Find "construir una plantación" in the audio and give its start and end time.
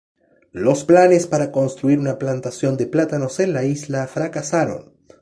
1.51-2.75